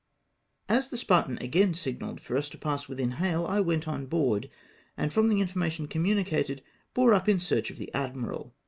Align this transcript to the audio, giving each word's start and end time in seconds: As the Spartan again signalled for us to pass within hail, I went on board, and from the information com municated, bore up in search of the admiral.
As 0.67 0.89
the 0.89 0.97
Spartan 0.97 1.37
again 1.41 1.75
signalled 1.75 2.19
for 2.19 2.35
us 2.35 2.49
to 2.49 2.57
pass 2.57 2.87
within 2.87 3.11
hail, 3.21 3.45
I 3.45 3.59
went 3.59 3.87
on 3.87 4.07
board, 4.07 4.49
and 4.97 5.13
from 5.13 5.29
the 5.29 5.41
information 5.41 5.87
com 5.87 6.03
municated, 6.05 6.61
bore 6.95 7.13
up 7.13 7.29
in 7.29 7.39
search 7.39 7.69
of 7.69 7.77
the 7.77 7.93
admiral. 7.93 8.55